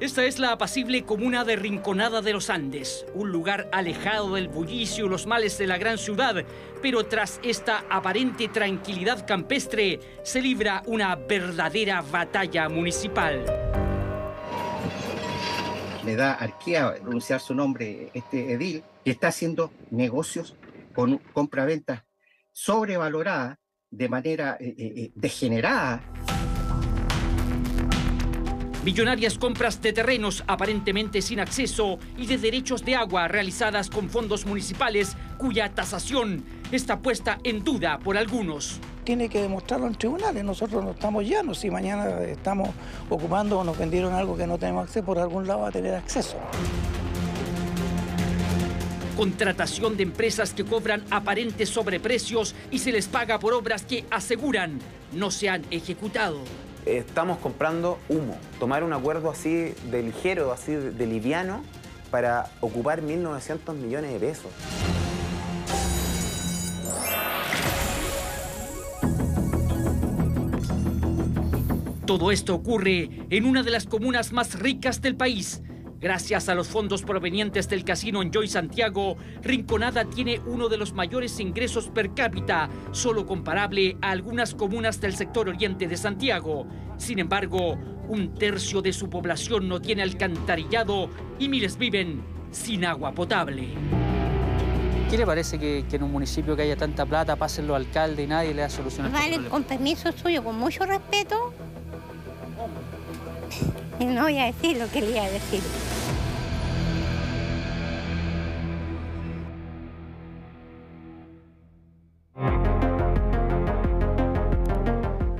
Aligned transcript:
Esta 0.00 0.24
es 0.24 0.40
la 0.40 0.50
apacible 0.50 1.04
comuna 1.04 1.44
de 1.44 1.54
Rinconada 1.54 2.20
de 2.20 2.32
los 2.32 2.50
Andes, 2.50 3.06
un 3.14 3.30
lugar 3.30 3.68
alejado 3.70 4.34
del 4.34 4.48
bullicio 4.48 5.06
y 5.06 5.08
los 5.08 5.26
males 5.26 5.56
de 5.56 5.68
la 5.68 5.78
gran 5.78 5.98
ciudad, 5.98 6.44
pero 6.82 7.06
tras 7.06 7.38
esta 7.44 7.84
aparente 7.88 8.48
tranquilidad 8.48 9.24
campestre 9.24 10.00
se 10.24 10.42
libra 10.42 10.82
una 10.86 11.14
verdadera 11.14 12.02
batalla 12.02 12.68
municipal. 12.68 13.46
Le 16.04 16.16
da 16.16 16.34
arquía 16.34 16.96
pronunciar 17.00 17.40
su 17.40 17.54
nombre 17.54 18.10
este 18.14 18.52
edil, 18.52 18.82
que 19.04 19.12
está 19.12 19.28
haciendo 19.28 19.70
negocios 19.90 20.56
con 20.92 21.18
compra-ventas 21.32 22.02
sobrevalorada 22.52 23.60
de 23.90 24.08
manera 24.08 24.56
eh, 24.58 24.74
eh, 24.76 24.92
eh, 24.96 25.12
degenerada. 25.14 26.02
Millonarias 28.84 29.38
compras 29.38 29.80
de 29.80 29.94
terrenos 29.94 30.44
aparentemente 30.46 31.22
sin 31.22 31.40
acceso 31.40 31.98
y 32.18 32.26
de 32.26 32.36
derechos 32.36 32.84
de 32.84 32.96
agua 32.96 33.28
realizadas 33.28 33.88
con 33.88 34.10
fondos 34.10 34.44
municipales 34.44 35.16
cuya 35.38 35.70
tasación 35.70 36.44
está 36.70 36.98
puesta 36.98 37.38
en 37.44 37.64
duda 37.64 37.98
por 37.98 38.18
algunos. 38.18 38.78
Tiene 39.04 39.30
que 39.30 39.40
demostrarlo 39.40 39.86
en 39.86 39.94
tribunales, 39.94 40.44
nosotros 40.44 40.84
no 40.84 40.90
estamos 40.90 41.26
llanos, 41.26 41.60
si 41.60 41.70
mañana 41.70 42.20
estamos 42.24 42.68
ocupando 43.08 43.60
o 43.60 43.64
nos 43.64 43.78
vendieron 43.78 44.12
algo 44.12 44.36
que 44.36 44.46
no 44.46 44.58
tenemos 44.58 44.84
acceso, 44.84 45.06
por 45.06 45.18
algún 45.18 45.46
lado 45.46 45.64
a 45.64 45.70
tener 45.70 45.94
acceso 45.94 46.36
contratación 49.16 49.96
de 49.96 50.02
empresas 50.02 50.52
que 50.54 50.64
cobran 50.64 51.04
aparentes 51.08 51.68
sobreprecios 51.68 52.52
y 52.72 52.80
se 52.80 52.90
les 52.90 53.06
paga 53.06 53.38
por 53.38 53.54
obras 53.54 53.84
que 53.84 54.04
aseguran 54.10 54.80
no 55.12 55.30
se 55.30 55.48
han 55.48 55.62
ejecutado. 55.70 56.40
Estamos 56.86 57.38
comprando 57.38 57.98
humo. 58.10 58.36
Tomar 58.60 58.84
un 58.84 58.92
acuerdo 58.92 59.30
así 59.30 59.74
de 59.90 60.02
ligero, 60.02 60.52
así 60.52 60.72
de 60.74 61.06
liviano, 61.06 61.62
para 62.10 62.50
ocupar 62.60 63.00
1.900 63.00 63.74
millones 63.74 64.12
de 64.12 64.20
pesos. 64.20 64.52
Todo 72.06 72.30
esto 72.30 72.54
ocurre 72.54 73.08
en 73.30 73.46
una 73.46 73.62
de 73.62 73.70
las 73.70 73.86
comunas 73.86 74.32
más 74.32 74.58
ricas 74.58 75.00
del 75.00 75.16
país, 75.16 75.62
Gracias 76.04 76.50
a 76.50 76.54
los 76.54 76.68
fondos 76.68 77.02
provenientes 77.02 77.66
del 77.66 77.82
casino 77.82 78.20
Enjoy 78.20 78.46
Santiago, 78.46 79.16
Rinconada 79.40 80.04
tiene 80.04 80.38
uno 80.44 80.68
de 80.68 80.76
los 80.76 80.92
mayores 80.92 81.40
ingresos 81.40 81.88
per 81.88 82.12
cápita, 82.12 82.68
solo 82.92 83.24
comparable 83.24 83.96
a 84.02 84.10
algunas 84.10 84.54
comunas 84.54 85.00
del 85.00 85.16
sector 85.16 85.48
oriente 85.48 85.88
de 85.88 85.96
Santiago. 85.96 86.66
Sin 86.98 87.20
embargo, 87.20 87.78
un 88.06 88.34
tercio 88.34 88.82
de 88.82 88.92
su 88.92 89.08
población 89.08 89.66
no 89.66 89.80
tiene 89.80 90.02
alcantarillado 90.02 91.08
y 91.38 91.48
miles 91.48 91.78
viven 91.78 92.22
sin 92.50 92.84
agua 92.84 93.12
potable. 93.12 93.68
¿Qué 95.08 95.16
le 95.16 95.24
parece 95.24 95.58
que, 95.58 95.86
en 95.90 96.02
un 96.02 96.12
municipio 96.12 96.54
que 96.54 96.64
haya 96.64 96.76
tanta 96.76 97.06
plata 97.06 97.34
pasen 97.36 97.66
los 97.66 97.76
alcaldes 97.76 98.26
y 98.26 98.28
nadie 98.28 98.52
le 98.52 98.60
da 98.60 98.68
solución 98.68 99.06
a 99.06 99.08
Vale, 99.08 99.48
con 99.48 99.62
permiso 99.62 100.12
suyo, 100.12 100.44
con 100.44 100.58
mucho 100.58 100.84
respeto. 100.84 101.54
No 104.00 104.22
voy 104.22 104.38
a 104.38 104.46
decir 104.46 104.76
lo 104.76 104.90
que 104.90 105.00
le 105.00 105.12
iba 105.12 105.22
a 105.22 105.30
decir. 105.30 105.60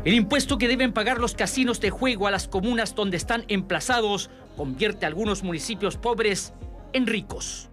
El 0.04 0.12
impuesto 0.12 0.58
que 0.58 0.68
deben 0.68 0.92
pagar 0.92 1.18
los 1.18 1.34
casinos 1.34 1.80
de 1.80 1.88
juego 1.88 2.26
a 2.26 2.30
las 2.30 2.46
comunas 2.46 2.94
donde 2.94 3.16
están 3.16 3.46
emplazados 3.48 4.28
convierte 4.54 5.06
a 5.06 5.08
algunos 5.08 5.42
municipios 5.42 5.96
pobres 5.96 6.52
en 6.92 7.06
ricos. 7.06 7.70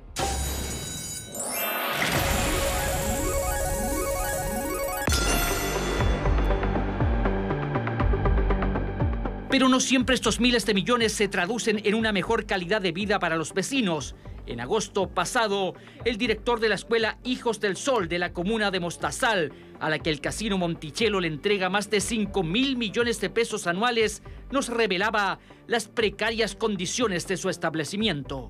Pero 9.49 9.67
no 9.67 9.81
siempre 9.81 10.15
estos 10.15 10.39
miles 10.39 10.65
de 10.65 10.73
millones 10.73 11.11
se 11.11 11.27
traducen 11.27 11.81
en 11.83 11.95
una 11.95 12.13
mejor 12.13 12.45
calidad 12.45 12.81
de 12.81 12.93
vida 12.93 13.19
para 13.19 13.35
los 13.35 13.53
vecinos. 13.53 14.15
En 14.47 14.59
agosto 14.59 15.09
pasado, 15.09 15.75
el 16.05 16.17
director 16.17 16.59
de 16.59 16.69
la 16.69 16.75
escuela 16.75 17.17
Hijos 17.23 17.59
del 17.59 17.77
Sol 17.77 18.07
de 18.07 18.19
la 18.19 18.33
comuna 18.33 18.71
de 18.71 18.79
Mostazal, 18.79 19.53
a 19.79 19.89
la 19.89 19.99
que 19.99 20.09
el 20.09 20.21
casino 20.21 20.57
Monticello 20.57 21.19
le 21.19 21.27
entrega 21.27 21.69
más 21.69 21.89
de 21.89 22.01
5 22.01 22.43
mil 22.43 22.77
millones 22.77 23.21
de 23.21 23.29
pesos 23.29 23.67
anuales, 23.67 24.23
nos 24.51 24.69
revelaba 24.69 25.39
las 25.67 25.87
precarias 25.87 26.55
condiciones 26.55 27.27
de 27.27 27.37
su 27.37 27.49
establecimiento. 27.49 28.49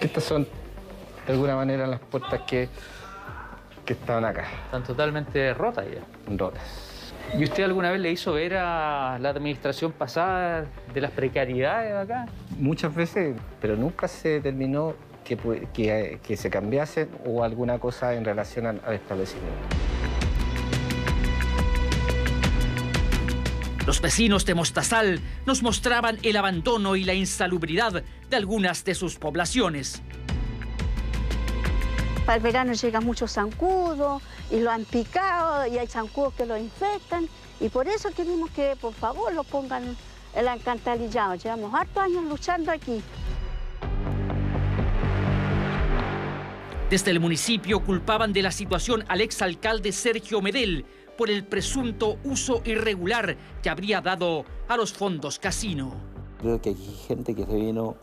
Estas 0.00 0.24
son, 0.24 0.46
de 1.26 1.32
alguna 1.32 1.56
manera, 1.56 1.86
las 1.86 2.00
puertas 2.00 2.42
que, 2.42 2.68
que 3.84 3.94
estaban 3.94 4.24
acá. 4.24 4.48
Están 4.66 4.84
totalmente 4.84 5.54
rotas 5.54 5.86
ya. 5.86 6.36
Rotas. 6.36 6.97
¿Y 7.36 7.44
usted 7.44 7.64
alguna 7.64 7.90
vez 7.90 8.00
le 8.00 8.10
hizo 8.10 8.32
ver 8.32 8.54
a 8.56 9.18
la 9.20 9.28
administración 9.28 9.92
pasada 9.92 10.66
de 10.92 11.00
las 11.00 11.10
precariedades 11.10 11.94
acá? 11.94 12.26
Muchas 12.58 12.94
veces, 12.94 13.36
pero 13.60 13.76
nunca 13.76 14.08
se 14.08 14.28
determinó 14.28 14.94
que, 15.24 16.18
que, 16.22 16.36
se 16.36 16.50
cambiase 16.50 17.08
o 17.26 17.44
alguna 17.44 17.78
cosa 17.78 18.14
en 18.14 18.24
relación 18.24 18.66
al, 18.66 18.80
al 18.84 18.94
establecimiento. 18.94 19.52
Los 23.86 24.00
vecinos 24.00 24.44
de 24.44 24.54
Mostazal 24.54 25.20
nos 25.46 25.62
mostraban 25.62 26.18
el 26.22 26.36
abandono 26.36 26.96
y 26.96 27.04
la 27.04 27.14
insalubridad 27.14 28.02
de 28.28 28.36
algunas 28.36 28.84
de 28.84 28.94
sus 28.94 29.16
poblaciones. 29.16 30.02
Para 32.28 32.36
el 32.36 32.42
verano 32.42 32.74
llega 32.74 33.00
mucho 33.00 33.26
zancudo 33.26 34.20
y 34.50 34.60
lo 34.60 34.70
han 34.70 34.84
picado 34.84 35.66
y 35.66 35.78
hay 35.78 35.86
zancudos 35.86 36.34
que 36.34 36.44
lo 36.44 36.58
infectan. 36.58 37.26
Y 37.58 37.70
por 37.70 37.88
eso 37.88 38.10
queremos 38.14 38.50
que 38.50 38.76
por 38.78 38.92
favor 38.92 39.32
lo 39.32 39.44
pongan 39.44 39.96
el 40.34 40.46
alcantarillado. 40.46 41.36
Llevamos 41.36 41.72
hartos 41.72 42.02
años 42.02 42.24
luchando 42.24 42.70
aquí. 42.70 43.00
Desde 46.90 47.12
el 47.12 47.18
municipio 47.18 47.82
culpaban 47.82 48.34
de 48.34 48.42
la 48.42 48.50
situación 48.50 49.06
al 49.08 49.22
exalcalde 49.22 49.90
Sergio 49.90 50.42
Medel 50.42 50.84
por 51.16 51.30
el 51.30 51.46
presunto 51.46 52.18
uso 52.24 52.60
irregular 52.66 53.38
que 53.62 53.70
habría 53.70 54.02
dado 54.02 54.44
a 54.68 54.76
los 54.76 54.92
fondos 54.92 55.38
casino. 55.38 55.94
Creo 56.42 56.60
que 56.60 56.68
hay 56.68 56.96
gente 57.06 57.34
que 57.34 57.46
se 57.46 57.54
vino 57.54 57.96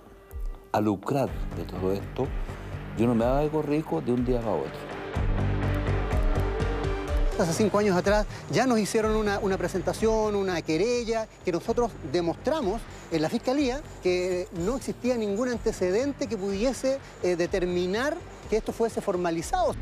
a 0.71 0.81
lucrar 0.81 1.29
de 1.55 1.63
todo 1.65 1.93
esto 1.93 2.27
yo 2.97 3.07
no 3.07 3.15
me 3.15 3.25
hago 3.25 3.37
algo 3.37 3.61
rico 3.61 4.01
de 4.01 4.11
un 4.11 4.25
día 4.25 4.39
a 4.41 4.49
otro. 4.49 4.95
Hace 7.37 7.51
cinco 7.51 7.79
años 7.79 7.97
atrás 7.97 8.25
ya 8.49 8.65
nos 8.65 8.79
hicieron 8.79 9.13
una, 9.17 9.57
presentación, 9.57 10.35
una 10.35 10.61
querella, 10.61 11.27
que 11.43 11.51
nosotros 11.51 11.91
demostramos 12.13 12.81
en 13.11 13.21
la 13.21 13.29
Fiscalía 13.29 13.81
que 14.01 14.47
no 14.53 14.77
existía 14.77 15.17
ningún 15.17 15.49
antecedente 15.49 16.27
que 16.27 16.37
pudiese 16.37 16.99
eh, 17.23 17.35
determinar 17.35 18.15
que 18.49 18.55
esto 18.55 18.71
fuese 18.71 19.01
formalizado. 19.01 19.75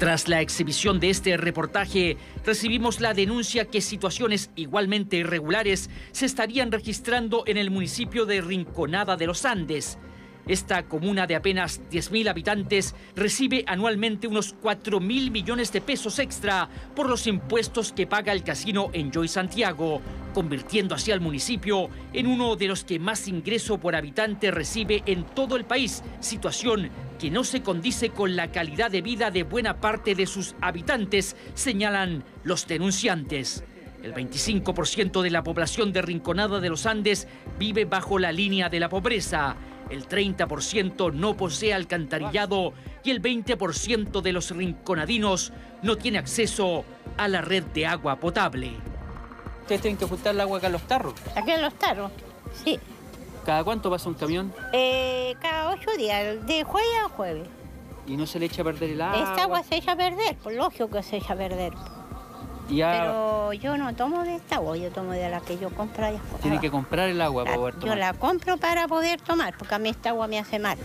Tras 0.00 0.28
la 0.28 0.40
exhibición 0.40 0.98
de 0.98 1.10
este 1.10 1.36
reportaje, 1.36 2.16
recibimos 2.46 3.02
la 3.02 3.12
denuncia 3.12 3.66
que 3.66 3.82
situaciones 3.82 4.50
igualmente 4.56 5.18
irregulares 5.18 5.90
se 6.12 6.24
estarían 6.24 6.72
registrando 6.72 7.44
en 7.46 7.58
el 7.58 7.70
municipio 7.70 8.24
de 8.24 8.40
Rinconada 8.40 9.18
de 9.18 9.26
los 9.26 9.44
Andes. 9.44 9.98
Esta 10.46 10.82
comuna 10.84 11.26
de 11.26 11.36
apenas 11.36 11.80
10.000 11.90 12.28
habitantes 12.28 12.94
recibe 13.14 13.64
anualmente 13.66 14.26
unos 14.26 14.56
4.000 14.60 15.30
millones 15.30 15.72
de 15.72 15.80
pesos 15.80 16.18
extra 16.18 16.68
por 16.96 17.08
los 17.08 17.26
impuestos 17.26 17.92
que 17.92 18.06
paga 18.06 18.32
el 18.32 18.42
casino 18.42 18.90
Enjoy 18.92 19.28
Santiago, 19.28 20.00
convirtiendo 20.34 20.94
así 20.94 21.12
al 21.12 21.20
municipio 21.20 21.88
en 22.12 22.26
uno 22.26 22.56
de 22.56 22.68
los 22.68 22.84
que 22.84 22.98
más 22.98 23.28
ingreso 23.28 23.78
por 23.78 23.94
habitante 23.94 24.50
recibe 24.50 25.02
en 25.06 25.24
todo 25.24 25.56
el 25.56 25.64
país, 25.64 26.02
situación 26.20 26.90
que 27.18 27.30
no 27.30 27.44
se 27.44 27.62
condice 27.62 28.10
con 28.10 28.34
la 28.34 28.50
calidad 28.50 28.90
de 28.90 29.02
vida 29.02 29.30
de 29.30 29.42
buena 29.42 29.80
parte 29.80 30.14
de 30.14 30.26
sus 30.26 30.54
habitantes, 30.60 31.36
señalan 31.54 32.24
los 32.44 32.66
denunciantes. 32.66 33.62
El 34.02 34.14
25% 34.14 35.20
de 35.20 35.30
la 35.30 35.44
población 35.44 35.92
de 35.92 36.00
Rinconada 36.00 36.60
de 36.60 36.70
los 36.70 36.86
Andes 36.86 37.28
vive 37.58 37.84
bajo 37.84 38.18
la 38.18 38.32
línea 38.32 38.70
de 38.70 38.80
la 38.80 38.88
pobreza 38.88 39.56
el 39.90 40.08
30% 40.08 41.12
no 41.12 41.36
posee 41.36 41.74
alcantarillado 41.74 42.72
y 43.02 43.10
el 43.10 43.20
20% 43.20 44.20
de 44.20 44.32
los 44.32 44.50
rinconadinos 44.50 45.52
no 45.82 45.96
tiene 45.96 46.18
acceso 46.18 46.84
a 47.16 47.28
la 47.28 47.40
red 47.40 47.64
de 47.64 47.86
agua 47.86 48.16
potable. 48.16 48.72
¿Ustedes 49.62 49.82
tienen 49.82 49.98
que 49.98 50.06
juntar 50.06 50.34
el 50.34 50.40
agua 50.40 50.58
acá 50.58 50.68
en 50.68 50.72
los 50.74 50.82
tarros? 50.82 51.14
Aquí 51.36 51.50
en 51.50 51.62
los 51.62 51.74
tarros, 51.74 52.10
sí. 52.64 52.78
¿Cada 53.44 53.64
cuánto 53.64 53.90
pasa 53.90 54.08
un 54.08 54.14
camión? 54.14 54.52
Eh, 54.72 55.34
cada 55.40 55.70
ocho 55.70 55.90
días, 55.96 56.46
de 56.46 56.64
jueves 56.64 56.90
a 57.04 57.08
jueves. 57.08 57.48
¿Y 58.06 58.16
no 58.16 58.26
se 58.26 58.38
le 58.38 58.46
echa 58.46 58.62
a 58.62 58.64
perder 58.64 58.90
el 58.90 59.00
agua? 59.00 59.18
Esta 59.22 59.42
agua 59.44 59.62
se 59.62 59.76
echa 59.76 59.92
a 59.92 59.96
perder, 59.96 60.36
por 60.36 60.52
lógico 60.52 60.90
que 60.90 61.02
se 61.02 61.16
echa 61.18 61.34
a 61.34 61.36
perder. 61.36 61.72
Pero 62.70 63.52
yo 63.52 63.76
no 63.76 63.94
tomo 63.94 64.22
de 64.24 64.36
esta 64.36 64.56
agua, 64.56 64.76
yo 64.76 64.90
tomo 64.90 65.12
de 65.12 65.28
la 65.28 65.40
que 65.40 65.58
yo 65.58 65.70
compro 65.70 66.06
allá. 66.06 66.20
Tiene 66.40 66.60
que 66.60 66.70
comprar 66.70 67.08
el 67.08 67.20
agua 67.20 67.44
para 67.44 67.56
poder 67.56 67.74
tomar. 67.74 67.88
Yo 67.88 67.94
la 68.00 68.12
compro 68.14 68.56
para 68.56 68.88
poder 68.88 69.20
tomar, 69.20 69.56
porque 69.58 69.74
a 69.74 69.78
mí 69.78 69.88
esta 69.88 70.10
agua 70.10 70.28
me 70.28 70.38
hace 70.38 70.58
mal. 70.58 70.78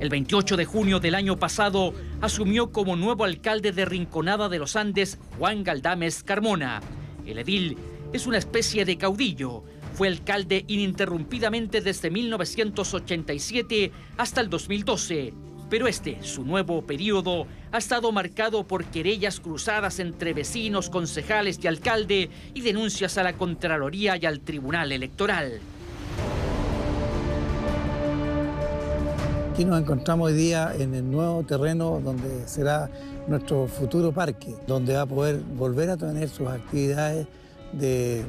El 0.00 0.08
28 0.08 0.56
de 0.56 0.64
junio 0.64 0.98
del 0.98 1.14
año 1.14 1.36
pasado 1.36 1.92
asumió 2.22 2.72
como 2.72 2.96
nuevo 2.96 3.24
alcalde 3.24 3.70
de 3.72 3.84
Rinconada 3.84 4.48
de 4.48 4.58
los 4.58 4.74
Andes 4.74 5.18
Juan 5.38 5.62
Galdames 5.62 6.22
Carmona. 6.22 6.80
El 7.26 7.38
edil 7.38 7.76
es 8.14 8.26
una 8.26 8.38
especie 8.38 8.86
de 8.86 8.96
caudillo. 8.96 9.62
Fue 9.94 10.08
alcalde 10.08 10.64
ininterrumpidamente 10.68 11.80
desde 11.80 12.10
1987 12.10 13.92
hasta 14.16 14.40
el 14.40 14.50
2012. 14.50 15.32
Pero 15.68 15.86
este, 15.86 16.18
su 16.22 16.44
nuevo 16.44 16.82
periodo, 16.82 17.46
ha 17.70 17.78
estado 17.78 18.10
marcado 18.10 18.64
por 18.64 18.84
querellas 18.86 19.38
cruzadas 19.38 20.00
entre 20.00 20.34
vecinos, 20.34 20.90
concejales 20.90 21.60
y 21.62 21.68
alcalde 21.68 22.30
y 22.54 22.60
denuncias 22.60 23.18
a 23.18 23.22
la 23.22 23.34
Contraloría 23.34 24.16
y 24.16 24.26
al 24.26 24.40
Tribunal 24.40 24.90
Electoral. 24.90 25.60
Aquí 29.52 29.64
nos 29.64 29.80
encontramos 29.80 30.30
hoy 30.30 30.36
día 30.36 30.72
en 30.76 30.94
el 30.94 31.08
nuevo 31.08 31.42
terreno 31.44 32.00
donde 32.02 32.48
será 32.48 32.90
nuestro 33.28 33.66
futuro 33.66 34.10
parque, 34.10 34.54
donde 34.66 34.94
va 34.94 35.02
a 35.02 35.06
poder 35.06 35.40
volver 35.40 35.90
a 35.90 35.96
tener 35.96 36.28
sus 36.28 36.48
actividades 36.48 37.26
de 37.72 38.24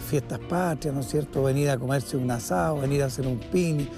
fiestas 0.00 0.38
patrias, 0.38 0.94
¿no 0.94 1.00
es 1.00 1.08
cierto? 1.08 1.42
Venir 1.42 1.70
a 1.70 1.78
comerse 1.78 2.16
un 2.16 2.30
asado, 2.30 2.80
venir 2.80 3.02
a 3.02 3.06
hacer 3.06 3.26
un 3.26 3.38
pin. 3.38 3.88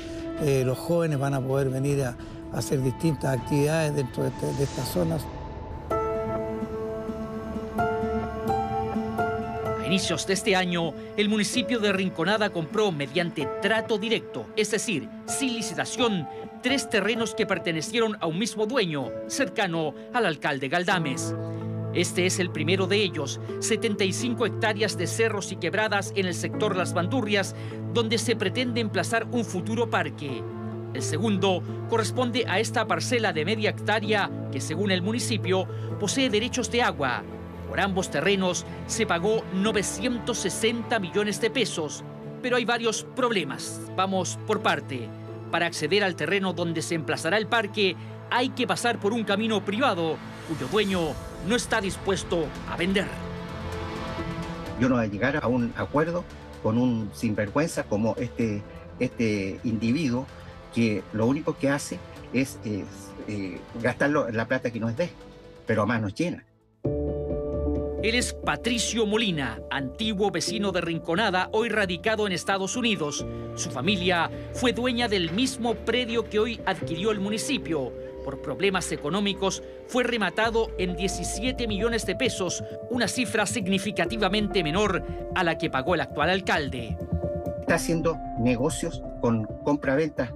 Eh, 0.43 0.63
los 0.65 0.79
jóvenes 0.79 1.19
van 1.19 1.35
a 1.35 1.41
poder 1.41 1.71
venir 1.71 2.03
a, 2.03 2.17
hacer 2.53 2.83
distintas 2.83 3.39
actividades 3.39 3.95
dentro 3.95 4.25
de, 4.25 4.29
este, 4.29 4.47
de 4.47 4.65
estas 4.65 4.89
zonas. 4.89 5.25
A 9.81 9.87
inicios 9.87 10.27
de 10.27 10.35
este 10.35 10.55
año, 10.55 10.93
el 11.17 11.29
municipio 11.29 11.79
de 11.79 11.93
Rinconada 11.93 12.51
compró 12.51 12.93
mediante 12.93 13.49
trato 13.63 13.97
directo, 13.97 14.47
es 14.57 14.71
decir, 14.71 15.09
sin 15.27 15.55
licitación, 15.55 16.29
tres 16.63 16.89
terrenos 16.89 17.35
que 17.35 17.47
pertenecieron 17.47 18.17
a 18.21 18.27
un 18.27 18.39
mismo 18.39 18.67
dueño, 18.67 19.11
cercano 19.29 19.95
al 20.13 20.27
alcalde 20.27 20.69
Galdames. 20.69 21.35
Este 21.95 22.25
es 22.25 22.39
el 22.39 22.51
primero 22.51 22.87
de 22.87 22.97
ellos, 22.97 23.39
75 23.61 24.47
hectáreas 24.47 24.97
de 24.97 25.07
cerros 25.07 25.53
y 25.53 25.57
quebradas 25.57 26.13
en 26.17 26.27
el 26.27 26.35
sector 26.35 26.75
Las 26.75 26.95
Bandurrias, 26.95 27.55
donde 27.93 28.17
se 28.17 28.35
pretende 28.35 28.81
emplazar 28.81 29.27
un 29.31 29.45
futuro 29.45 29.91
parque. 29.91 30.43
El 30.95 31.03
segundo 31.03 31.63
corresponde 31.91 32.47
a 32.49 32.61
esta 32.61 32.87
parcela 32.87 33.33
de 33.35 33.45
media 33.45 33.71
hectárea 33.71 34.31
que, 34.51 34.61
según 34.61 34.91
el 34.91 35.03
municipio, 35.03 35.67
posee 36.01 36.31
derechos 36.31 36.71
de 36.71 36.83
agua. 36.83 37.23
Por 37.69 37.81
ambos 37.81 38.11
terrenos 38.11 38.65
se 38.87 39.07
pagó 39.07 39.43
960 39.55 40.99
millones 40.99 41.41
de 41.43 41.51
pesos, 41.51 42.05
pero 42.41 42.57
hay 42.57 42.65
varios 42.65 43.05
problemas. 43.05 43.83
Vamos 43.97 44.39
por 44.47 44.63
parte. 44.63 45.09
Para 45.51 45.67
acceder 45.67 46.05
al 46.05 46.17
terreno 46.17 46.55
donde 46.55 46.81
se 46.81 46.95
emplazará 46.95 47.37
el 47.37 47.47
parque, 47.47 47.97
hay 48.31 48.49
que 48.51 48.67
pasar 48.67 48.99
por 48.99 49.13
un 49.13 49.25
camino 49.25 49.63
privado 49.63 50.17
cuyo 50.49 50.67
dueño 50.69 51.32
no 51.47 51.57
está 51.57 51.81
dispuesto 51.81 52.47
a 52.71 52.77
vender. 52.77 53.07
Yo 54.81 54.89
no 54.89 54.97
voy 54.97 55.05
a 55.05 55.09
llegar 55.09 55.37
a 55.43 55.47
un 55.47 55.73
acuerdo 55.77 56.25
con 56.63 56.79
un 56.79 57.11
sinvergüenza 57.15 57.85
como 57.85 58.15
este, 58.19 58.63
este 58.99 59.61
individuo 59.65 60.27
que 60.75 61.03
lo 61.13 61.27
único 61.27 61.57
que 61.57 61.69
hace 61.71 61.99
es, 62.33 62.59
eh, 62.65 62.85
gastar 63.81 64.11
la 64.11 64.47
plata 64.47 64.71
que 64.71 64.81
no 64.81 64.89
es 64.89 64.97
de, 64.97 65.11
pero 65.67 65.83
a 65.83 65.87
manos 65.87 66.15
llenas. 66.15 66.45
Él 68.03 68.17
es 68.17 68.33
Patricio 68.33 69.07
Molina, 69.07 69.61
antiguo 69.71 70.33
vecino 70.33 70.73
de 70.73 70.81
Rinconada, 70.81 71.49
hoy 71.53 71.69
radicado 71.69 72.27
en 72.27 72.33
Estados 72.33 72.75
Unidos. 72.75 73.25
Su 73.55 73.71
familia 73.71 74.29
fue 74.55 74.73
dueña 74.73 75.07
del 75.07 75.31
mismo 75.31 75.77
predio 75.77 76.29
que 76.29 76.41
hoy 76.41 76.61
adquirió 76.67 77.13
el 77.13 77.21
municipio. 77.21 77.93
Por 78.25 78.41
problemas 78.43 78.91
económicos 78.93 79.63
fue 79.87 80.05
rematado 80.05 80.71
en 80.79 80.97
17 80.97 81.67
millones 81.67 82.07
de 82.07 82.17
pesos, 82.17 82.63
una 82.91 83.09
cifra 83.09 83.47
significativamente 83.47 84.63
menor 84.63 85.05
a 85.35 85.45
la 85.45 85.59
que 85.59 85.71
pagó 85.71 85.95
el 85.95 86.01
actual 86.01 86.31
alcalde. 86.31 86.97
Está 87.61 87.75
haciendo 87.75 88.17
negocios 88.39 89.03
con 89.21 89.45
compra-venta 89.65 90.35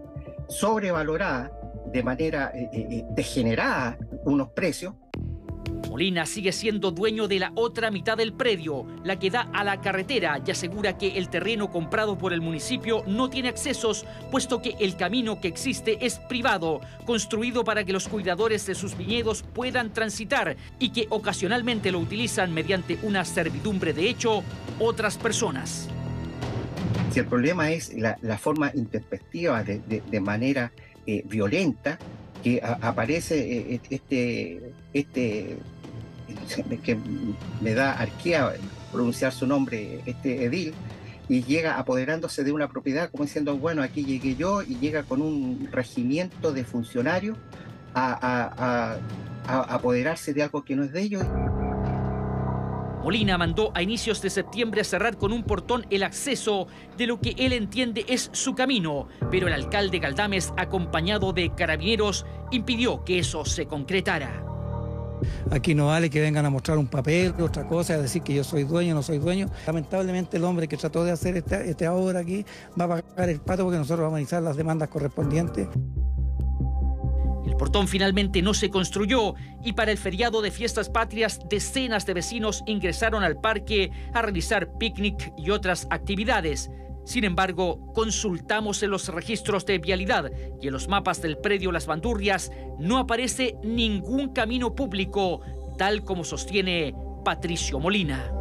sobrevalorada, 0.48 1.50
de 1.92 2.02
manera 2.02 2.50
eh, 2.54 2.68
eh, 2.72 2.86
eh, 2.90 3.04
degenerada 3.10 3.96
unos 4.24 4.50
precios 4.50 4.94
Molina 5.96 6.26
sigue 6.26 6.52
siendo 6.52 6.90
dueño 6.90 7.26
de 7.26 7.38
la 7.38 7.52
otra 7.54 7.90
mitad 7.90 8.18
del 8.18 8.34
predio, 8.34 8.84
la 9.02 9.18
que 9.18 9.30
da 9.30 9.48
a 9.54 9.64
la 9.64 9.80
carretera, 9.80 10.42
y 10.46 10.50
asegura 10.50 10.98
que 10.98 11.16
el 11.16 11.30
terreno 11.30 11.70
comprado 11.70 12.18
por 12.18 12.34
el 12.34 12.42
municipio 12.42 13.02
no 13.06 13.30
tiene 13.30 13.48
accesos, 13.48 14.04
puesto 14.30 14.60
que 14.60 14.74
el 14.78 14.98
camino 14.98 15.40
que 15.40 15.48
existe 15.48 16.04
es 16.04 16.18
privado, 16.18 16.82
construido 17.06 17.64
para 17.64 17.82
que 17.84 17.94
los 17.94 18.08
cuidadores 18.08 18.66
de 18.66 18.74
sus 18.74 18.94
viñedos 18.94 19.42
puedan 19.54 19.90
transitar 19.94 20.58
y 20.78 20.90
que 20.90 21.06
ocasionalmente 21.08 21.90
lo 21.90 22.00
utilizan 22.00 22.52
mediante 22.52 22.98
una 23.02 23.24
servidumbre 23.24 23.94
de 23.94 24.10
hecho 24.10 24.42
otras 24.78 25.16
personas. 25.16 25.88
Si 27.10 27.20
el 27.20 27.26
problema 27.26 27.70
es 27.70 27.94
la, 27.94 28.36
forma 28.36 28.70
introspectiva 28.74 29.62
de, 29.64 30.20
manera 30.20 30.72
eh, 31.06 31.22
violenta 31.24 31.98
que 32.42 32.60
aparece 32.62 33.72
eh, 33.72 33.80
este, 33.88 34.60
este 34.92 35.56
que 36.82 36.98
me 37.60 37.74
da 37.74 37.92
arquea 37.92 38.54
pronunciar 38.92 39.32
su 39.32 39.46
nombre, 39.46 40.00
este 40.06 40.44
edil, 40.44 40.74
y 41.28 41.42
llega 41.42 41.78
apoderándose 41.78 42.44
de 42.44 42.52
una 42.52 42.68
propiedad 42.68 43.10
como 43.10 43.24
diciendo, 43.24 43.56
bueno, 43.56 43.82
aquí 43.82 44.04
llegué 44.04 44.36
yo, 44.36 44.62
y 44.62 44.76
llega 44.76 45.02
con 45.02 45.22
un 45.22 45.68
regimiento 45.72 46.52
de 46.52 46.64
funcionarios 46.64 47.36
a, 47.94 48.98
apoderarse 49.48 50.34
de 50.34 50.42
algo 50.42 50.64
que 50.64 50.76
no 50.76 50.84
es 50.84 50.92
de 50.92 51.02
ellos. 51.02 51.24
Molina 53.02 53.38
mandó 53.38 53.70
a 53.74 53.82
inicios 53.82 54.20
de 54.20 54.30
septiembre 54.30 54.80
a 54.80 54.84
cerrar 54.84 55.16
con 55.16 55.32
un 55.32 55.44
portón 55.44 55.86
el 55.90 56.02
acceso 56.02 56.66
de 56.96 57.06
lo 57.06 57.20
que 57.20 57.36
él 57.38 57.52
entiende 57.52 58.04
es 58.08 58.30
su 58.32 58.56
camino, 58.56 59.06
pero 59.30 59.46
el 59.46 59.52
alcalde 59.52 60.00
Galdames, 60.00 60.52
acompañado 60.56 61.32
de 61.32 61.54
carabineros, 61.54 62.26
impidió 62.50 63.04
que 63.04 63.20
eso 63.20 63.44
se 63.44 63.66
concretara. 63.66 64.45
Aquí 65.50 65.74
no 65.74 65.86
vale 65.86 66.10
que 66.10 66.20
vengan 66.20 66.44
a 66.46 66.50
mostrar 66.50 66.78
un 66.78 66.86
papel, 66.86 67.34
otra 67.40 67.66
cosa, 67.66 67.94
a 67.94 67.98
decir 67.98 68.22
que 68.22 68.34
yo 68.34 68.44
soy 68.44 68.64
dueño, 68.64 68.94
no 68.94 69.02
soy 69.02 69.18
dueño. 69.18 69.48
Lamentablemente 69.66 70.36
el 70.36 70.44
hombre 70.44 70.68
que 70.68 70.76
trató 70.76 71.04
de 71.04 71.12
hacer 71.12 71.36
esta, 71.36 71.62
esta 71.62 71.92
obra 71.92 72.20
aquí 72.20 72.44
va 72.78 72.84
a 72.84 72.88
pagar 72.88 73.30
el 73.30 73.40
pato 73.40 73.64
porque 73.64 73.78
nosotros 73.78 74.00
vamos 74.00 74.14
a 74.14 74.16
analizar 74.16 74.42
las 74.42 74.56
demandas 74.56 74.88
correspondientes. 74.88 75.68
El 77.46 77.56
portón 77.56 77.86
finalmente 77.86 78.42
no 78.42 78.54
se 78.54 78.70
construyó 78.70 79.34
y 79.64 79.72
para 79.72 79.92
el 79.92 79.98
feriado 79.98 80.42
de 80.42 80.50
fiestas 80.50 80.90
patrias 80.90 81.40
decenas 81.48 82.04
de 82.04 82.14
vecinos 82.14 82.62
ingresaron 82.66 83.22
al 83.22 83.40
parque 83.40 83.92
a 84.12 84.20
realizar 84.20 84.76
picnic 84.78 85.32
y 85.38 85.50
otras 85.50 85.86
actividades. 85.90 86.70
Sin 87.06 87.22
embargo, 87.22 87.92
consultamos 87.94 88.82
en 88.82 88.90
los 88.90 89.08
registros 89.08 89.64
de 89.64 89.78
vialidad 89.78 90.28
y 90.60 90.66
en 90.66 90.72
los 90.72 90.88
mapas 90.88 91.22
del 91.22 91.38
predio 91.38 91.70
Las 91.70 91.86
Bandurrias 91.86 92.50
no 92.80 92.98
aparece 92.98 93.54
ningún 93.62 94.30
camino 94.32 94.74
público, 94.74 95.40
tal 95.78 96.02
como 96.02 96.24
sostiene 96.24 96.96
Patricio 97.24 97.78
Molina. 97.78 98.32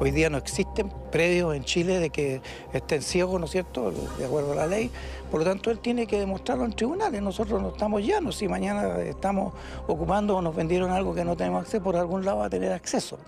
Hoy 0.00 0.12
día 0.12 0.30
no 0.30 0.38
existen 0.38 0.90
predios 1.12 1.54
en 1.54 1.64
Chile 1.64 1.98
de 1.98 2.08
que 2.08 2.40
estén 2.72 3.02
ciegos, 3.02 3.38
¿no 3.38 3.44
es 3.44 3.52
cierto?, 3.52 3.92
de 4.18 4.24
acuerdo 4.24 4.52
a 4.52 4.54
la 4.54 4.66
ley. 4.66 4.90
Por 5.30 5.40
lo 5.40 5.46
tanto, 5.46 5.70
él 5.70 5.78
tiene 5.80 6.06
que 6.06 6.18
demostrarlo 6.18 6.64
en 6.64 6.72
tribunales. 6.72 7.20
Nosotros 7.20 7.60
no 7.60 7.68
estamos 7.68 8.02
llanos. 8.02 8.36
Si 8.36 8.48
mañana 8.48 8.98
estamos 9.00 9.52
ocupando 9.86 10.38
o 10.38 10.42
nos 10.42 10.56
vendieron 10.56 10.90
algo 10.90 11.14
que 11.14 11.22
no 11.22 11.36
tenemos 11.36 11.60
acceso, 11.60 11.84
por 11.84 11.96
algún 11.96 12.24
lado 12.24 12.38
va 12.38 12.46
a 12.46 12.50
tener 12.50 12.72
acceso. 12.72 13.18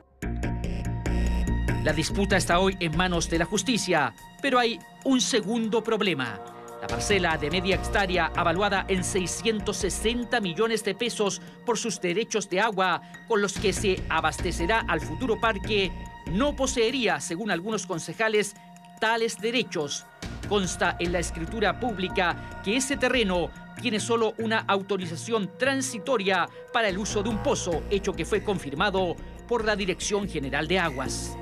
La 1.87 1.93
disputa 1.93 2.37
está 2.37 2.59
hoy 2.59 2.77
en 2.81 2.97
manos 2.97 3.31
de 3.31 3.39
la 3.39 3.45
justicia, 3.45 4.13
pero 4.43 4.59
hay 4.59 4.77
un 5.05 5.21
segundo 5.21 5.85
problema. 5.85 6.41
La 6.81 6.89
parcela 6.89 7.39
de 7.39 7.49
media 7.49 7.77
hectárea, 7.77 8.33
avaluada 8.35 8.87
en 8.89 9.05
660 9.05 10.41
millones 10.41 10.83
de 10.83 10.97
pesos 10.97 11.41
por 11.65 11.79
sus 11.79 12.01
derechos 12.01 12.51
de 12.51 12.59
agua, 12.59 13.03
con 13.29 13.41
los 13.41 13.53
que 13.53 13.73
se 13.73 14.03
abastecerá 14.09 14.81
al 14.89 15.01
futuro 15.01 15.39
parque, 15.41 15.93
no 16.33 16.57
poseería, 16.57 17.21
según 17.21 17.53
algunos 17.53 17.87
concejales, 17.87 18.57
tales 19.01 19.39
derechos. 19.39 20.07
Consta 20.49 20.97
en 20.99 21.13
la 21.13 21.21
escritura 21.21 21.79
pública 21.79 22.61
que 22.65 22.79
ese 22.79 22.97
terreno 22.97 23.49
tiene 23.81 24.01
solo 24.01 24.35
una 24.39 24.65
autorización 24.67 25.57
transitoria 25.57 26.49
para 26.73 26.89
el 26.89 26.99
uso 26.99 27.23
de 27.23 27.29
un 27.29 27.45
pozo, 27.45 27.85
hecho 27.91 28.13
que 28.13 28.25
fue 28.25 28.43
confirmado 28.43 29.15
por 29.47 29.65
la 29.65 29.77
Dirección 29.77 30.29
General 30.29 30.67
de 30.67 30.81
Aguas 30.81 31.37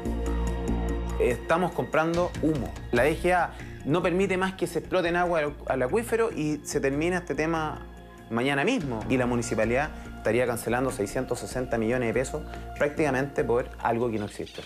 estamos 1.21 1.73
comprando 1.73 2.31
humo. 2.43 2.73
La 2.93 3.05
DGA 3.05 3.53
no 3.85 4.03
permite 4.03 4.37
más 4.37 4.55
que 4.55 4.67
se 4.67 4.81
explote 4.81 5.09
en 5.09 5.17
agua 5.17 5.53
al 5.67 5.83
acuífero 5.83 6.31
y 6.33 6.61
se 6.65 6.81
termina 6.81 7.19
este 7.19 7.35
tema 7.35 7.87
mañana 8.31 8.65
mismo 8.65 9.01
y 9.09 9.17
la 9.17 9.27
municipalidad 9.27 9.91
estaría 10.17 10.47
cancelando 10.47 10.91
660 10.91 11.77
millones 11.79 12.09
de 12.09 12.15
pesos 12.15 12.43
prácticamente 12.79 13.45
por 13.45 13.69
algo 13.79 14.11
que 14.11 14.19
no 14.19 14.25
existe. 14.25 14.63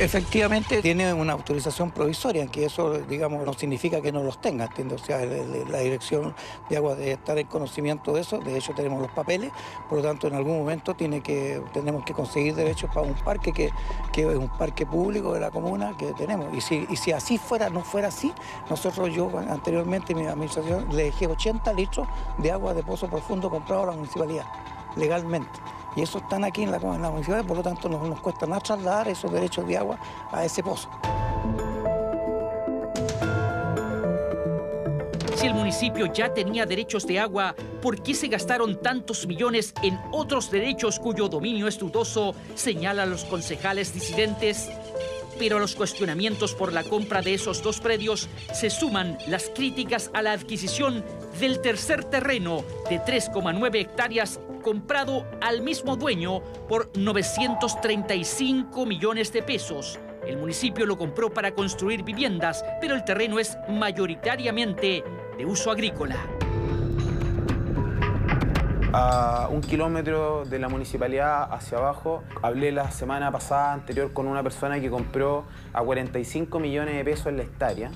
Efectivamente 0.00 0.80
tiene 0.80 1.12
una 1.12 1.32
autorización 1.32 1.90
provisoria, 1.90 2.46
que 2.46 2.64
eso, 2.64 3.00
digamos, 3.00 3.44
no 3.44 3.52
significa 3.52 4.00
que 4.00 4.12
no 4.12 4.22
los 4.22 4.40
tenga. 4.40 4.70
O 4.94 4.98
sea, 4.98 5.24
la 5.24 5.78
dirección 5.80 6.36
de 6.70 6.76
agua 6.76 6.94
debe 6.94 7.12
estar 7.12 7.36
en 7.36 7.48
conocimiento 7.48 8.12
de 8.12 8.20
eso, 8.20 8.38
de 8.38 8.56
hecho 8.56 8.72
tenemos 8.74 9.02
los 9.02 9.10
papeles, 9.10 9.50
por 9.88 9.98
lo 9.98 10.04
tanto 10.04 10.28
en 10.28 10.34
algún 10.34 10.56
momento 10.56 10.94
tiene 10.94 11.20
que, 11.20 11.60
tenemos 11.72 12.04
que 12.04 12.12
conseguir 12.12 12.54
derechos 12.54 12.88
para 12.94 13.08
un 13.08 13.14
parque 13.14 13.52
que, 13.52 13.70
que 14.12 14.20
es 14.20 14.36
un 14.36 14.48
parque 14.48 14.86
público 14.86 15.34
de 15.34 15.40
la 15.40 15.50
comuna 15.50 15.96
que 15.98 16.12
tenemos. 16.12 16.56
Y 16.56 16.60
si, 16.60 16.86
y 16.88 16.94
si 16.94 17.10
así 17.10 17.36
fuera, 17.36 17.68
no 17.68 17.82
fuera 17.82 18.06
así, 18.06 18.32
nosotros 18.70 19.12
yo 19.12 19.28
anteriormente, 19.48 20.14
mi 20.14 20.26
administración, 20.26 20.86
le 20.92 21.04
dejé 21.04 21.26
80 21.26 21.72
litros 21.72 22.06
de 22.38 22.52
agua 22.52 22.72
de 22.72 22.84
pozo 22.84 23.08
profundo 23.08 23.50
comprado 23.50 23.82
a 23.82 23.86
la 23.86 23.92
municipalidad, 23.92 24.46
legalmente 24.96 25.58
y 25.96 26.02
eso 26.02 26.18
están 26.18 26.44
aquí 26.44 26.62
en 26.62 26.70
la, 26.70 26.76
en 26.76 27.02
la 27.02 27.42
por 27.42 27.56
lo 27.56 27.62
tanto 27.62 27.88
nos, 27.88 28.08
nos 28.08 28.20
cuesta 28.20 28.46
más 28.46 28.62
trasladar 28.62 29.08
esos 29.08 29.32
derechos 29.32 29.66
de 29.66 29.76
agua 29.76 29.98
a 30.30 30.44
ese 30.44 30.62
pozo. 30.62 30.88
Si 35.34 35.46
el 35.46 35.54
municipio 35.54 36.12
ya 36.12 36.34
tenía 36.34 36.66
derechos 36.66 37.06
de 37.06 37.20
agua, 37.20 37.54
¿por 37.80 38.02
qué 38.02 38.12
se 38.12 38.26
gastaron 38.26 38.80
tantos 38.82 39.24
millones 39.26 39.72
en 39.84 39.98
otros 40.10 40.50
derechos 40.50 40.98
cuyo 40.98 41.28
dominio 41.28 41.68
es 41.68 41.78
dudoso? 41.78 42.34
Señalan 42.56 43.08
los 43.10 43.24
concejales 43.24 43.94
disidentes. 43.94 44.68
Pero 45.38 45.56
a 45.56 45.60
los 45.60 45.74
cuestionamientos 45.74 46.54
por 46.54 46.72
la 46.72 46.84
compra 46.84 47.22
de 47.22 47.34
esos 47.34 47.62
dos 47.62 47.80
predios 47.80 48.28
se 48.52 48.70
suman 48.70 49.18
las 49.28 49.50
críticas 49.54 50.10
a 50.14 50.22
la 50.22 50.32
adquisición 50.32 51.04
del 51.38 51.60
tercer 51.60 52.04
terreno 52.04 52.64
de 52.90 53.00
3,9 53.00 53.76
hectáreas 53.76 54.40
comprado 54.62 55.26
al 55.40 55.62
mismo 55.62 55.96
dueño 55.96 56.42
por 56.68 56.90
935 56.96 58.84
millones 58.86 59.32
de 59.32 59.42
pesos. 59.42 59.98
El 60.26 60.36
municipio 60.36 60.84
lo 60.84 60.98
compró 60.98 61.32
para 61.32 61.54
construir 61.54 62.02
viviendas, 62.02 62.64
pero 62.80 62.94
el 62.94 63.04
terreno 63.04 63.38
es 63.38 63.56
mayoritariamente 63.68 65.02
de 65.38 65.46
uso 65.46 65.70
agrícola. 65.70 66.16
A 68.92 69.48
un 69.50 69.60
kilómetro 69.60 70.46
de 70.46 70.58
la 70.58 70.70
municipalidad 70.70 71.52
hacia 71.52 71.76
abajo, 71.76 72.22
hablé 72.40 72.72
la 72.72 72.90
semana 72.90 73.30
pasada 73.30 73.74
anterior 73.74 74.14
con 74.14 74.26
una 74.26 74.42
persona 74.42 74.80
que 74.80 74.88
compró 74.88 75.44
a 75.74 75.82
45 75.82 76.58
millones 76.58 76.94
de 76.94 77.04
pesos 77.04 77.26
en 77.26 77.36
la 77.36 77.42
hectárea 77.42 77.90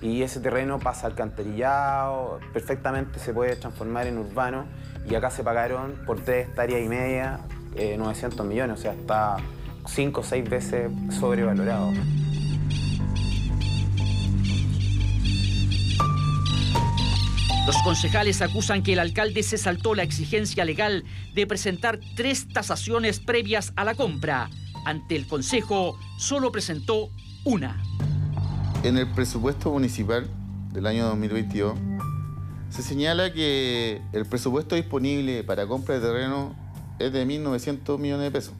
y 0.00 0.22
ese 0.22 0.40
terreno 0.40 0.80
pasa 0.80 1.06
alcantarillado, 1.06 2.40
perfectamente 2.52 3.20
se 3.20 3.32
puede 3.32 3.54
transformar 3.54 4.08
en 4.08 4.18
urbano 4.18 4.64
y 5.08 5.14
acá 5.14 5.30
se 5.30 5.44
pagaron 5.44 5.94
por 6.06 6.20
tres 6.20 6.48
hectáreas 6.48 6.82
y 6.82 6.88
media 6.88 7.38
900 7.76 8.40
eh, 8.40 8.42
millones, 8.42 8.80
o 8.80 8.82
sea, 8.82 8.94
está 8.94 9.36
cinco 9.86 10.22
o 10.22 10.24
seis 10.24 10.48
veces 10.48 10.90
sobrevalorado. 11.20 11.92
Los 17.64 17.80
concejales 17.84 18.42
acusan 18.42 18.82
que 18.82 18.94
el 18.94 18.98
alcalde 18.98 19.44
se 19.44 19.56
saltó 19.56 19.94
la 19.94 20.02
exigencia 20.02 20.64
legal 20.64 21.04
de 21.32 21.46
presentar 21.46 22.00
tres 22.16 22.48
tasaciones 22.48 23.20
previas 23.20 23.72
a 23.76 23.84
la 23.84 23.94
compra. 23.94 24.50
Ante 24.84 25.14
el 25.14 25.28
Consejo 25.28 25.96
solo 26.18 26.50
presentó 26.50 27.08
una. 27.44 27.80
En 28.82 28.98
el 28.98 29.08
presupuesto 29.12 29.70
municipal 29.70 30.28
del 30.72 30.86
año 30.88 31.06
2022 31.06 31.78
se 32.68 32.82
señala 32.82 33.32
que 33.32 34.02
el 34.12 34.26
presupuesto 34.26 34.74
disponible 34.74 35.44
para 35.44 35.64
compra 35.68 35.94
de 35.94 36.00
terreno 36.00 36.56
es 36.98 37.12
de 37.12 37.24
1.900 37.24 37.96
millones 37.96 38.24
de 38.24 38.30
pesos. 38.32 38.54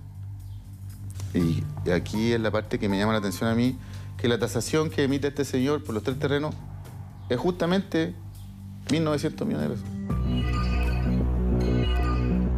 Y 1.35 1.90
aquí 1.90 2.32
es 2.32 2.40
la 2.40 2.52
parte 2.52 2.78
que 2.78 2.88
me 2.88 2.99
llama 2.99 3.14
la 3.14 3.18
atención 3.18 3.50
a 3.50 3.56
mí, 3.56 3.76
que 4.16 4.28
la 4.28 4.38
tasación 4.38 4.90
que 4.90 5.02
emite 5.02 5.26
este 5.26 5.44
señor 5.44 5.82
por 5.82 5.92
los 5.92 6.04
tres 6.04 6.21
terrenos 6.21 6.54
es 7.28 7.40
justamente 7.40 8.14
1.900 8.89 9.45
millones 9.47 9.69
de 9.69 9.75
pesos. 9.75 9.89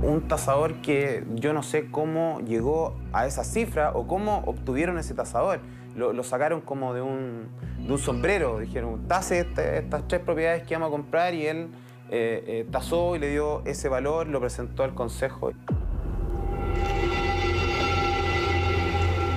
Un 0.02 0.28
tasador 0.28 0.82
que 0.82 1.24
yo 1.34 1.52
no 1.52 1.62
sé 1.62 1.90
cómo 1.90 2.40
llegó 2.40 2.96
a 3.12 3.26
esa 3.26 3.42
cifra 3.44 3.92
o 3.92 4.06
cómo 4.06 4.42
obtuvieron 4.46 4.98
ese 4.98 5.14
tasador 5.14 5.60
lo, 5.96 6.22
sacaron 6.24 6.60
como 6.60 6.94
de 6.94 7.02
un, 7.02 7.48
sombrero. 7.98 8.58
Dijeron, 8.58 9.06
tase 9.08 9.40
este, 9.40 9.78
estas 9.78 10.06
tres 10.08 10.20
propiedades 10.20 10.64
que 10.64 10.74
vamos 10.74 10.88
a 10.88 10.90
comprar 10.90 11.34
y 11.34 11.46
él 11.46 11.68
eh, 12.10 12.44
eh, 12.46 12.66
tasó 12.70 13.16
y 13.16 13.18
le 13.18 13.30
dio 13.30 13.62
ese 13.64 13.88
valor, 13.88 14.28
lo 14.28 14.40
presentó 14.40 14.82
al 14.82 14.94
Consejo. 14.94 15.52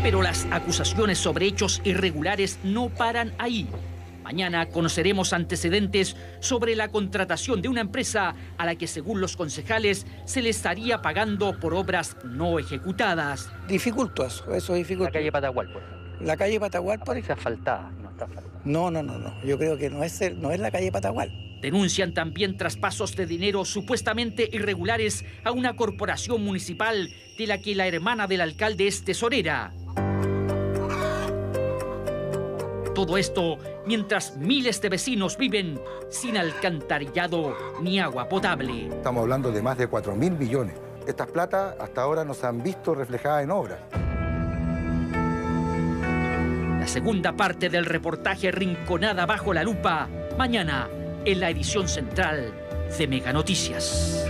Pero 0.01 0.21
las 0.21 0.47
acusaciones 0.51 1.17
sobre 1.17 1.47
hechos 1.47 1.81
irregulares 1.83 2.59
no 2.63 2.89
paran 2.89 3.33
ahí. 3.37 3.67
Mañana 4.27 4.65
conoceremos 4.65 5.31
antecedentes 5.31 6.17
sobre 6.41 6.75
la 6.75 6.89
contratación 6.89 7.61
de 7.61 7.69
una 7.69 7.79
empresa 7.79 8.35
a 8.57 8.65
la 8.65 8.75
que, 8.75 8.85
según 8.85 9.21
los 9.21 9.37
concejales, 9.37 10.05
se 10.25 10.41
le 10.41 10.49
estaría 10.49 11.01
pagando 11.01 11.57
por 11.57 11.73
obras 11.73 12.17
no 12.25 12.59
ejecutadas. 12.59 13.49
Dificulto 13.69 14.25
eso, 14.25 14.53
eso 14.53 14.73
dificulta. 14.73 15.11
La 15.11 15.19
calle 15.19 15.31
Patagual, 15.31 15.71
por 15.71 15.81
la 16.19 16.35
calle 16.35 16.59
Patagual 16.59 16.99
parece 16.99 17.31
asfaltada, 17.31 17.89
no 18.01 18.09
está 18.09 18.25
asfaltada. 18.25 18.61
No, 18.65 18.91
no, 18.91 19.01
no, 19.01 19.17
no. 19.17 19.41
Yo 19.45 19.57
creo 19.57 19.77
que 19.77 19.89
no 19.89 20.03
es, 20.03 20.19
no 20.35 20.51
es 20.51 20.59
la 20.59 20.71
calle 20.71 20.91
Patagual. 20.91 21.31
Denuncian 21.61 22.13
también 22.13 22.57
traspasos 22.57 23.15
de 23.15 23.27
dinero 23.27 23.63
supuestamente 23.63 24.49
irregulares 24.51 25.23
a 25.45 25.53
una 25.53 25.77
corporación 25.77 26.43
municipal 26.43 27.09
de 27.37 27.47
la 27.47 27.61
que 27.61 27.75
la 27.75 27.87
hermana 27.87 28.27
del 28.27 28.41
alcalde 28.41 28.87
es 28.87 29.05
tesorera. 29.05 29.71
Todo 32.93 33.17
esto 33.17 33.59
mientras 33.87 34.37
miles 34.37 34.81
de 34.81 34.89
vecinos 34.89 35.37
viven 35.37 35.79
sin 36.09 36.37
alcantarillado 36.37 37.57
ni 37.81 37.99
agua 37.99 38.29
potable. 38.29 38.89
Estamos 38.89 39.21
hablando 39.21 39.51
de 39.51 39.61
más 39.61 39.77
de 39.77 39.87
4 39.87 40.15
mil 40.15 40.33
millones. 40.33 40.75
Estas 41.07 41.27
platas 41.27 41.75
hasta 41.79 42.01
ahora 42.01 42.25
no 42.25 42.33
se 42.33 42.45
han 42.45 42.61
visto 42.61 42.93
reflejadas 42.93 43.43
en 43.43 43.51
obras 43.51 43.79
segunda 46.87 47.33
parte 47.33 47.69
del 47.69 47.85
reportaje 47.85 48.51
Rinconada 48.51 49.25
bajo 49.25 49.53
la 49.53 49.63
lupa, 49.63 50.07
mañana 50.37 50.89
en 51.25 51.39
la 51.39 51.49
edición 51.49 51.87
central 51.87 52.53
de 52.97 53.07
Mega 53.07 53.33
Noticias. 53.33 54.25